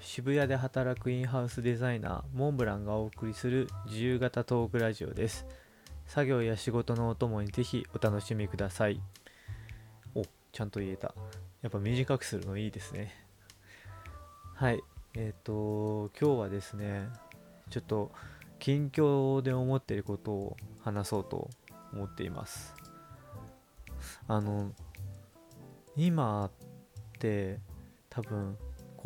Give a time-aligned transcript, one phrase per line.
[0.00, 5.46] 渋谷で働くインハウスデザイナーモンブランがお送りする自由形トークラジオです。
[6.06, 9.00] 作業や仕事のお供にぜひお楽しみください。
[10.14, 11.14] おちゃんと言えた。
[11.62, 13.14] やっぱ短くするのいいですね。
[14.54, 14.82] はい。
[15.14, 17.08] えっ、と今日はですね
[17.70, 18.12] ちょっと
[18.58, 21.48] 近況で思っていることを話そうと
[21.92, 22.74] 思っています。
[24.28, 24.72] あの
[25.96, 26.50] 今っ
[27.18, 27.58] て
[28.10, 28.56] 多分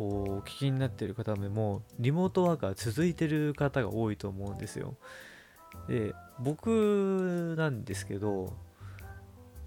[0.01, 4.95] こうお聞きになってる方でもリモートワークが続いてる方が多いと思うんですよ。
[5.87, 8.51] で僕なんですけど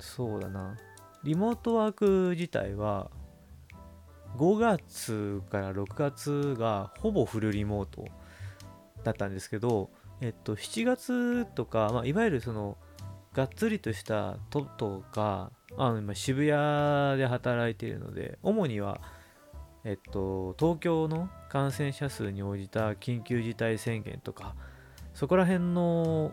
[0.00, 0.76] そうだな。
[1.22, 3.12] リモートワーク自体は
[4.36, 8.04] 5月から6月がほぼフルリモート
[9.04, 9.90] だったんですけど、
[10.20, 12.76] えっと、7月とか、まあ、いわゆるその
[13.34, 19.00] がっつりとしたトとかあの今渋谷で働いているので主には、
[19.84, 24.54] えっと、東京の感染者数に応じた緊急事態宣言とか
[25.12, 26.32] そこら辺の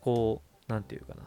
[0.00, 1.22] こう何て言うかな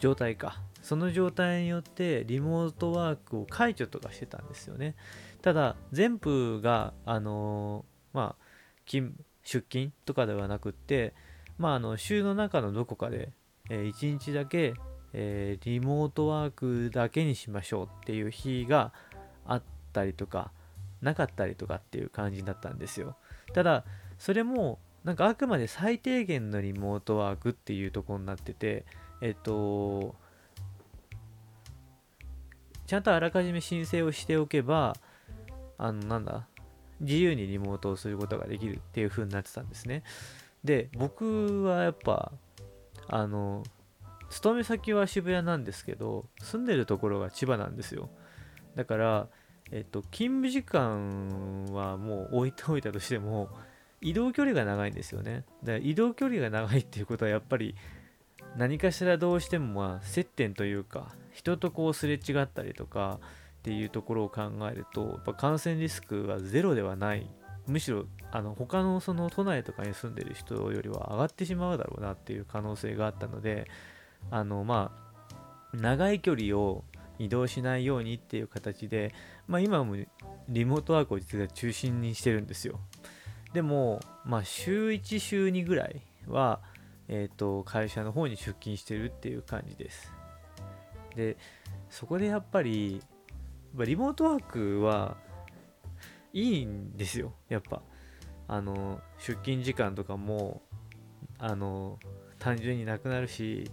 [0.00, 0.62] 状態か。
[0.82, 4.94] その状態によってリモートワークを解除とかしてたんですよね。
[5.42, 8.44] ただ全部があのまあ
[8.86, 11.14] 勤出勤とかではなくって
[11.58, 13.32] まああの週の中のどこかで、
[13.68, 14.74] えー、1日だけ、
[15.12, 18.92] えー、リモートワークだけにしましょうっていう日が
[19.46, 20.50] あったりとか
[21.00, 23.16] なかったりとかっていう感じだったんですよ。
[23.54, 23.84] ただ
[24.18, 28.84] それもなんかあくまで最低限のリモートワークっていうとこになってて
[29.20, 30.14] えっと
[32.86, 34.96] ちゃんとあらかじめ申請をしておけば
[35.78, 36.46] あのなんだ
[37.00, 40.02] 自由にリモートをすることができるっていう風になってたんですね。
[40.64, 42.32] で僕はやっぱ
[43.06, 43.62] あの
[44.30, 48.10] 勤め先は渋谷なんですけど住んでるところが千葉なんですよ。
[48.74, 49.28] だから
[49.70, 53.48] えっと勤務時間はもう置いておいたとしても
[54.00, 55.44] 移動距離が長いんですよね。
[55.62, 57.74] だから移動距離が長いっていうことはやっぱり
[58.56, 63.20] 何かしらどうしてもまあ接点というか人とこうすれ違ったりとか
[63.58, 67.28] っていうところを考えるとやっぱ感染リスクはゼロではない。
[67.66, 73.68] むしろあの他のその都内とかに住んでる人よりは上がってしまうだろうなっていう可能性があったので
[74.30, 74.92] あのま
[75.72, 76.84] あ長い距離を
[77.18, 79.12] 移動しないようにっていう形で、
[79.46, 79.96] まあ、今も
[80.48, 82.80] リモートワークを実は中心にしてるんですよ。
[83.52, 86.60] でも、まあ、週1週2ぐらいは、
[87.08, 90.12] えーと、会社の方に出勤してるっていう感じです。
[91.16, 91.36] で
[91.90, 93.02] そこでやっぱり
[93.74, 95.16] リモートワークは
[96.32, 97.32] いいんですよ。
[97.48, 97.82] やっぱ。
[98.50, 100.62] あの出勤時間とかも
[101.38, 101.98] あの
[102.38, 103.70] 単純になくなるし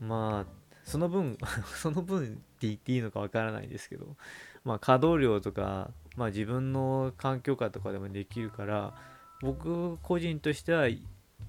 [0.00, 1.38] まあその分
[1.76, 4.16] その分って言っていいのかわからないですけど
[4.64, 8.94] まあ稼働量とかまあ自分の環境下とかでもできるから
[9.40, 11.02] 僕個人としてはい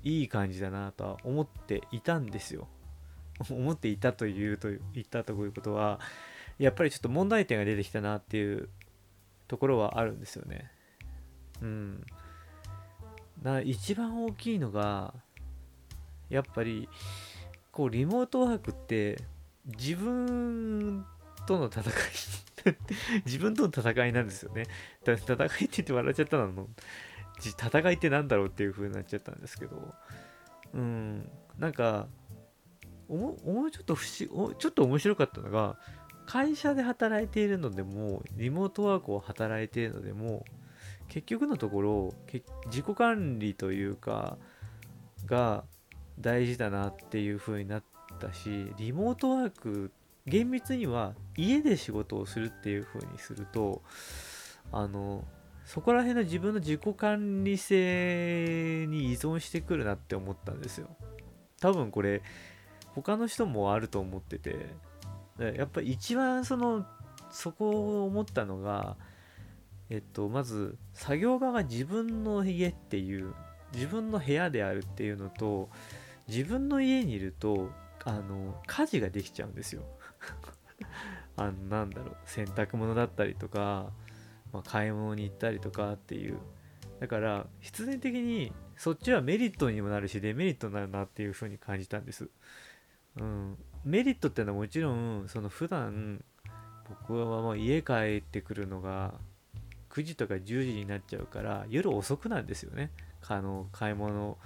[0.04, 2.68] い感じだなとは思っていたんですよ
[3.50, 6.00] 思っていたというと言ったということは
[6.58, 8.70] やっぱりちょっと問題点が出てきたなっていう
[9.48, 10.72] ところはあるんですよね。
[11.62, 12.06] うん。
[13.42, 15.14] だ一番大きいのが
[16.30, 16.88] やっぱり
[17.72, 19.18] こうリモートワークって
[19.78, 21.06] 自分
[21.48, 21.94] との戦い
[23.26, 24.66] 自分との戦いなんですよね。
[25.04, 26.68] 戦いって言って笑っちゃったの？
[27.40, 29.94] 戦いって何だろうっていう風になっちゃったんですけど。
[30.74, 31.30] うん。
[31.58, 32.08] なんか
[33.08, 35.78] おもちょっと不思ちょっと面白かったのが
[36.26, 40.46] 会社で働いているのでもリモートワークを働いているのでも
[41.10, 42.14] 結局のところ
[42.68, 44.38] 自己管理というか
[45.26, 45.66] が
[46.22, 47.84] 大事だなっていう風になっ
[48.20, 49.92] たしリモートワーク
[50.26, 53.82] 厳密には家で仕事をするっていう風にすると
[54.72, 55.24] あの
[55.66, 60.88] そこら辺の自分の自己管理性に依存してくるなって思ったんですよ。
[61.60, 62.22] 多分これ
[62.96, 64.68] 他の人もあると思ってて
[65.40, 66.86] やっぱり一番その
[67.30, 68.98] そこを思ったのが
[69.90, 73.34] えっとまず作業場が自分の家っていう
[73.74, 75.70] 自分の部屋であるっていうのと
[76.28, 77.70] 自分の家にいると
[78.04, 79.84] あの家事ができちゃうんですよ。
[81.38, 83.92] あのなんだろう洗濯物だったりとか、
[84.52, 86.40] まあ、買い物に行ったりとかっていう。
[87.00, 92.30] だから必然的にそっちはメリットにもなるしデメリットになるなっていう風に感じたんです。
[93.18, 93.58] うん。
[93.84, 96.24] メリットっていうのはもちろんその普段
[96.88, 99.16] 僕はもう家帰ってくるのが
[99.90, 102.92] 9時とか10時になっちゃうから夜遅くなんですよね。
[103.28, 104.38] あの買い物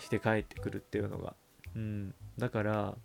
[0.00, 1.34] して帰ってくるっていうのが。
[1.76, 2.14] うん。
[2.38, 2.96] だから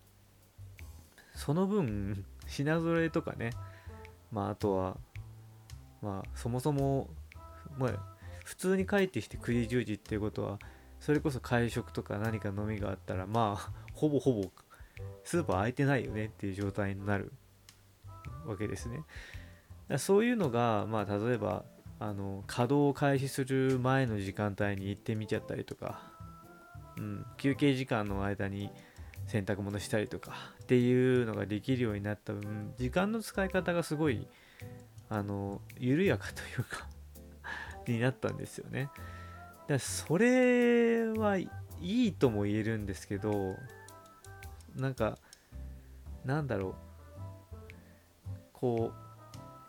[1.33, 3.51] その分 品揃えとかね。
[4.31, 4.97] まああとは
[6.01, 7.09] まあそもそも
[7.77, 10.59] まあ普通に帰ってきて9時10時っていうことは
[10.99, 14.51] それこそ会食とか何か飲みがあったらまあ ほぼほぼ
[15.23, 17.31] スーパー空いてないよねっていう状態になる。
[18.45, 19.03] わけですね。
[19.97, 21.63] そういうのが、まあ、例えば
[21.99, 26.01] あの稼働を開始する前の時間帯に行ってみちゃったりとか、
[26.97, 28.71] うん、休憩時間の間に
[29.27, 30.33] 洗濯物したりとか
[30.63, 34.27] っていうのができるようになった分時間の使い方がすごい
[35.09, 36.87] あの緩やかというか
[37.87, 38.89] になったんですよね。
[39.67, 41.49] だそれはい
[41.81, 43.55] いとも言えるんですけど
[44.75, 45.17] なんか
[46.23, 46.75] なんだろう
[48.53, 48.91] こ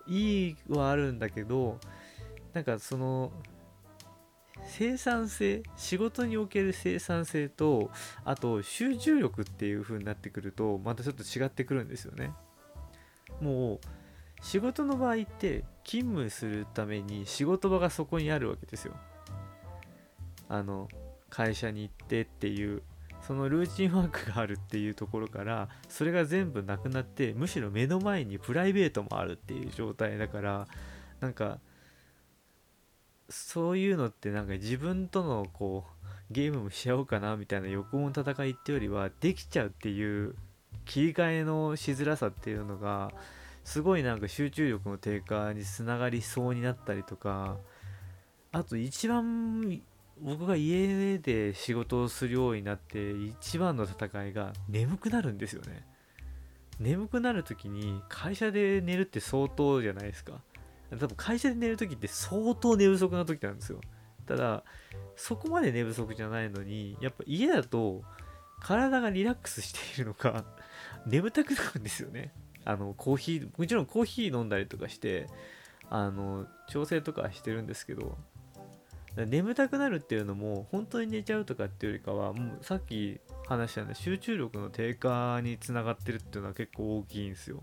[0.06, 1.78] ういいはあるんだけど
[2.52, 3.32] なんかその
[4.64, 7.90] 生産性仕事における生産性と
[8.24, 12.32] あと集中力っていう風になってくるとまたちょっと違ってくるんですよね。
[13.40, 13.80] もう
[14.42, 18.94] 仕事の場合って勤務するために仕事場がそこにあるわけですよ。
[20.48, 20.88] あの
[21.30, 22.82] 会社に行ってっていう
[23.26, 30.68] そのルーチンワークがあるっていうところからそれが全部なくなってむしろ目の前にプライベートもあるっていう状態だから
[31.20, 31.58] なんか
[33.28, 40.34] そういうのってなんか自分とのこうゲームもしちゃおうかなみたいな欲望の戦いってよりはできちゃうっていう
[40.84, 43.12] 切り替えのしづらさっていうのが
[43.64, 47.56] すごいなんか集中力の低下につながりそうになったりとか
[48.52, 49.82] あと一番
[50.20, 55.84] 僕が家で仕事をするようになって一番の戦いが眠くなるんですよね。
[56.80, 60.40] 眠くなる時に会社で寝るって相当じゃないですか。
[60.90, 63.80] 多分会社で寝る時って相当寝不足な時なんですよ。
[64.26, 64.64] ただ
[65.14, 68.02] そこまで寝不足じゃないのにやっぱ家だと
[68.60, 70.44] 体がリラックスしているのか
[71.06, 72.32] 眠たくなるんですよね。
[72.64, 75.28] あのコーヒーもちろんコーヒー飲んだりとかして
[75.88, 78.18] あの調整とかしてるんですけど
[79.24, 87.62] 眠たくなるっていうのも本当に寝ちゃうとかっていうよりかはもうさっき話したような集中力の低下につながってるっていうのは結構大きいんですよ。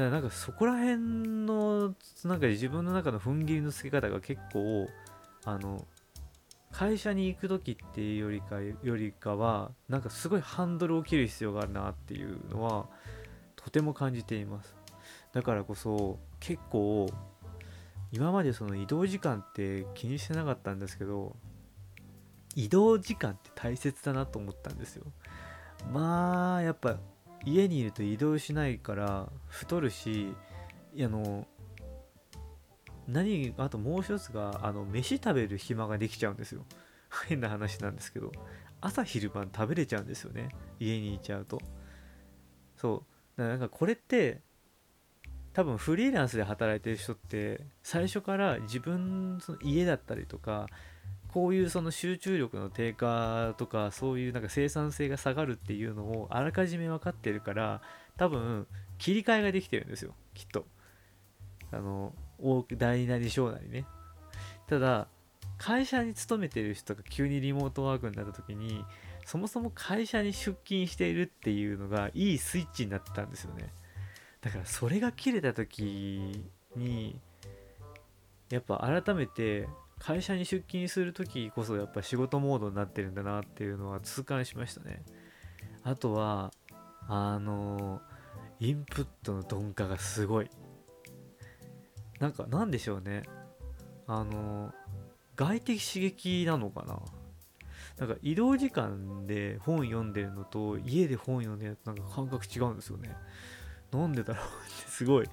[0.00, 0.96] だからなんかそこら辺
[1.44, 1.94] の
[2.24, 4.88] なんか自分の中の踏ん切りのつけ方が結構
[5.44, 5.86] あの
[6.72, 12.86] 会社に行く時っていうよりかよりかはなんかすごいハンドルを切る必要があるなっていうのは
[13.56, 14.74] とても感じています。
[15.32, 17.06] だからこそ結構
[18.10, 21.36] 今までその移動時間って気にしてなかったんですけど
[22.56, 25.04] 移動時間って大切だなと思ったんですよ。
[25.92, 26.96] まあやっぱ
[27.44, 30.34] 家にいると移動しないから太るし
[30.98, 31.46] あの
[33.08, 36.64] 何あともう一つがあの飯食べる暇ができちゃうんですよ。
[37.26, 38.32] 変な話なんですけど。
[38.82, 40.48] 朝昼晩食べれちゃうんですよね。
[40.78, 41.60] 家にいちゃうと。
[42.76, 43.04] そ
[43.36, 43.38] う。
[43.38, 44.40] だからなんかこれって
[45.52, 50.68] 多分フリーランスで働いてる人って最初から自分の家だったりとか
[51.32, 57.80] こういうその集中力の低下とかそういうなんか生産性が下がるっていうのをあらかじめ分かってるから
[58.16, 58.66] 多分
[58.98, 60.66] 切り替えができてるんですよきっと。
[61.72, 62.64] あの大
[63.06, 63.86] なり小なりね。
[64.66, 65.06] ただ
[65.58, 68.84] 会社に勤めてる人が急にリモートワークになった時に
[69.26, 73.72] そもそも会社に出勤しているっていうのがいいスイッチになってたんですよね。
[74.40, 76.42] だからそれが切れた時
[76.74, 77.20] に
[78.48, 79.68] やっぱ改めて
[80.00, 85.04] 会社に出勤する時こそやっぱ仕事モードになってるんだなっていうのは痛感しましたね。
[85.84, 86.52] あとは
[87.06, 88.00] あの
[88.58, 90.50] インプットの鈍化がすごい。
[92.18, 93.22] なんかなんでしょうね。
[94.06, 94.72] あの
[95.36, 96.98] 外的刺激なのかな。
[97.98, 103.14] なんか移動時間で本読んでるのと家で本読んでるのとなんか感覚違うんですよね。
[103.92, 104.48] なんでだろうっ
[104.84, 105.28] てすごい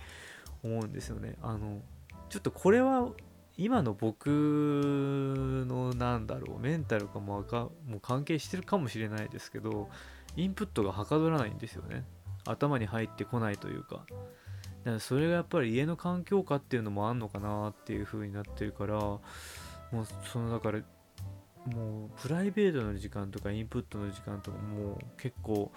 [0.62, 1.36] 思うんですよね。
[1.42, 1.82] あの
[2.30, 3.10] ちょっとこれは
[3.58, 9.90] 今の僕のなんだろうメンタルかもかもう関係してるかもしれないですけど
[10.36, 12.06] インプットがはかどらないんですよね
[12.46, 19.22] 頭に入ってこないというかだからそれがやっぱり家の環境下っていうのもあんのかなっていう風になってるからも
[19.94, 20.82] うそのだから
[21.74, 25.72] もうプライベートの時間とかインプットの時間とかもう結構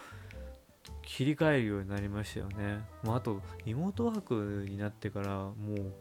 [1.02, 2.80] 切り替えるようになりましたよね。
[3.02, 5.92] もうあと、リモートワークになってから、もう、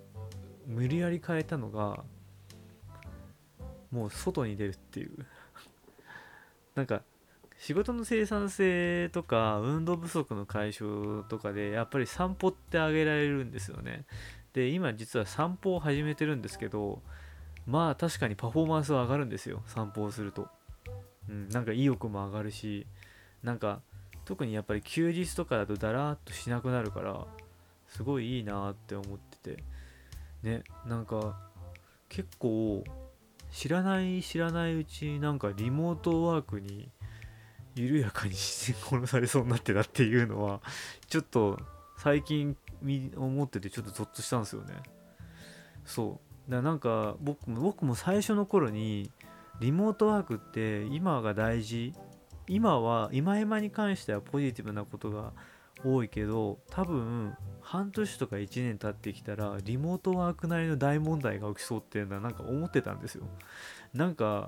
[0.69, 2.03] 無理やり変えたのが、
[3.91, 5.25] もう外に出るっていう
[6.75, 7.01] なんか、
[7.57, 14.05] 仕事の生産性とか、運動不足の解消とかで、やっぱり散歩ってあげられるんですよね。
[14.53, 17.01] で、今実は散歩を始めてるんですけど、
[17.65, 20.47] まあ確かにパフォーマンスは上がるんですよ、散歩をすると。
[21.27, 22.87] うん、なんか意欲も上がるし、
[23.43, 23.81] なんか
[24.23, 27.25] 特にやっぱり休日とかだとだらーっとしなくなるから
[27.87, 29.63] すごいいいなって思ってて
[30.43, 31.37] ねなんか
[32.07, 32.83] 結構
[33.51, 36.89] 知らない知らないうちなんかリモートワークに
[37.75, 40.61] 緩やかに自然殺されそうになってたっていうのは
[41.07, 41.59] ちょっと
[41.97, 42.55] 最近
[43.15, 44.73] 思っててちょっとゾッとしたんですよね。
[45.85, 46.51] そう。
[46.51, 49.11] だなんか僕も僕も最初の頃に
[49.59, 51.93] リモートワークって今が大事。
[52.47, 55.33] 今は今今に関してはポジティブなことが
[55.83, 63.25] 多いけど多分半年とか1年経ってきたらリモートワークなりの大問題が起きそうっていうのはなんか思ってたんですよ。
[63.93, 64.47] なんか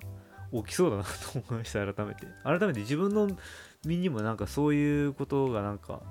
[0.54, 1.10] 起きそうだなと
[1.40, 2.28] 思いました改めて。
[2.44, 3.30] 改めて自分の
[3.86, 6.02] 身にもなんかそういうことがなんか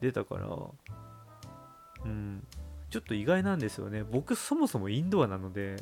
[0.00, 0.48] 出たから
[2.04, 2.46] うん。
[2.90, 4.04] ちょっと意外なんですよね。
[4.04, 5.76] 僕そもそもインドアなので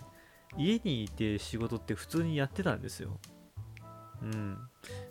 [0.56, 3.18] 家にいて仕事って普通にやってたんですよ。
[4.22, 4.58] うん。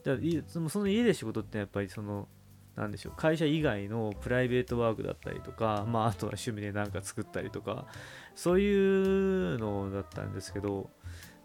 [0.04, 2.28] だからその家で仕事ってやっぱりその
[2.76, 7.86] なんでしょう会社以外のプライベートワークだったりとか、まあ、あとは趣味で何か作ったりとか
[8.34, 10.90] そういうのだったんですけど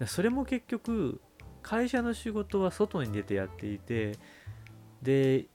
[0.07, 1.21] それも結局
[1.63, 4.19] 会社の仕事は外に出てやっていて
[5.03, 5.47] で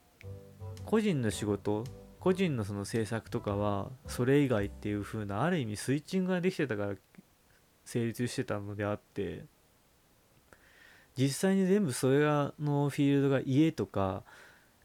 [0.85, 1.85] 個人の仕事
[2.19, 6.95] 個人のその制作とかはそれ以外っていう風なある意味スイッチングができてたから
[7.85, 9.45] 成立してたのであって
[11.17, 14.23] 実際に全部それがのフィールドが家とか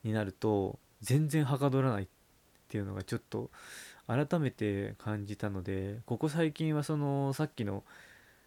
[0.06, 2.06] になると全然はかどらないっ
[2.68, 3.50] ていうのがちょっと
[4.06, 7.82] 改めて感じたのでここ最近はそのさっきの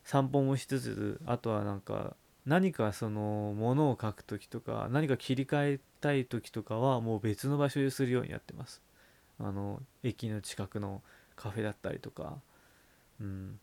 [0.04, 8.82] 散歩もしつつあとはなんか何かそのものを書く時とか何か切り替えたい時とかはもう別の場所でするようにやってます。
[9.40, 11.02] あの駅の近くの
[11.36, 12.38] カフェだったりとか
[13.20, 13.60] うん。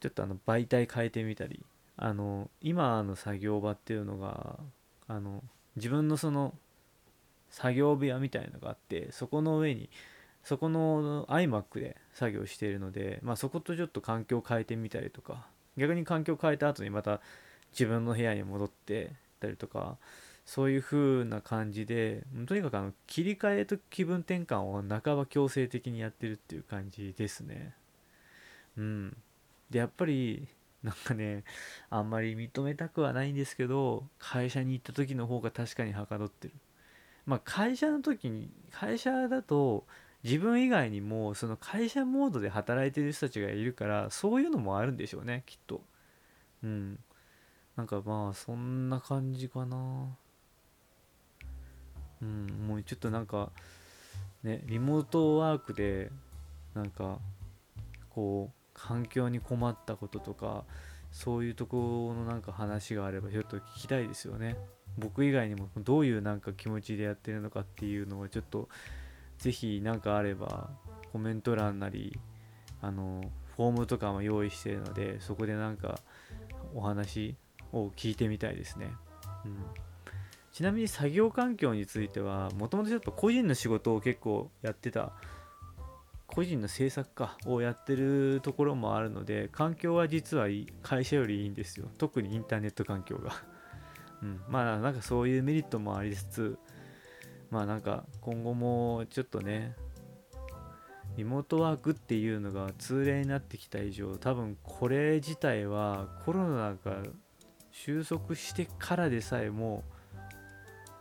[0.00, 1.62] ちょっとあの媒体変えてみたり
[1.98, 4.58] あの今の作業場っていうのが
[5.06, 5.42] あの
[5.80, 6.54] 自分のその
[7.50, 9.90] 作業部屋みたいのがあってそこの上に
[10.44, 15.46] そこの iMac で作業しているので、まあ、そことちょっと環境を変えてみたりとか
[15.76, 17.20] 逆に環境を変えた後にまた
[17.72, 19.96] 自分の部屋に戻ってたりとか
[20.46, 27.74] そういう風な感じでとにかくあの切り替えと気分転換を半ば強制的にやってるっていう感じですね。
[28.76, 29.16] うん。
[29.70, 30.48] でやっぱり
[30.82, 31.44] なんかね
[31.90, 36.54] あんまり認めたくはないんですけど会社に行った時の方が確かにはかどってる。
[37.26, 39.86] まあ会社の時に会社だと
[40.22, 45.82] 自分以外にもその会社モードで働いてる人たちがいるからそういうのもあるんでしょうねきっと。
[46.62, 46.98] うん。
[47.76, 49.76] なんかまあそんな感じかな。
[52.22, 53.50] うんもうちょっとなんか
[54.42, 56.10] ねリモートワークで
[56.74, 57.18] なんか
[58.10, 60.64] こう環境に困ったこととか
[61.12, 64.56] そういうところのなんか話があればちょっと聞きたいですよね。
[64.98, 68.68] 僕以外にもどういうなんか気持ちでやってるのかっていうのをちょっと
[69.38, 70.70] 是非何かあれば
[71.12, 72.18] コメント欄なり
[72.82, 76.00] あのフォームとかも用意してるのでそこでなんか
[76.74, 77.36] お話
[77.72, 78.90] を聞いてみたいですね、
[79.44, 79.56] うん、
[80.52, 85.12] ちなみに作業環境についてはもともとちょっと個人の仕事を結構やってた
[86.34, 90.46] 個人の制作家をやってるところもあるので環境は実は
[90.82, 91.88] 会社よりいいんですよ。
[91.98, 93.32] 特にインターネット環境が。
[94.22, 94.40] うん。
[94.48, 96.58] まあなんかそういうメリットもありつつ
[97.50, 99.74] まあなんか今後もちょっとね
[101.16, 107.02] リモートワークっていうのが通例になってきた以上多分これ自体はコロナが
[107.72, 109.82] 収束してからでさえも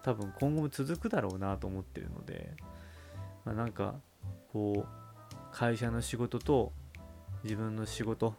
[0.01, 2.51] 多分今後も続くだろうなと思ってるので、
[3.45, 3.95] まあ、なんか
[4.51, 5.08] こう
[5.51, 6.71] 会社の仕事と
[7.43, 8.33] 自分の仕事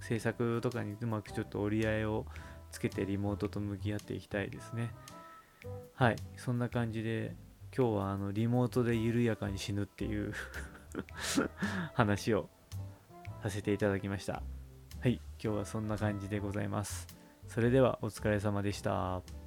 [0.00, 2.26] 制作とかにうまくちょっと折り合いを
[2.70, 4.90] つけてリモートと向き合っていきたいですね。
[5.94, 6.16] はい。
[6.36, 7.34] そんな感じで
[7.76, 10.32] 今日はあのリモートで緩やかに死ぬっていう
[11.94, 12.48] 話を
[13.42, 14.42] させていただきました。
[15.00, 15.20] はい。
[15.42, 17.06] 今日はそんな感じでございます。
[17.48, 19.43] それではお疲れ様でした。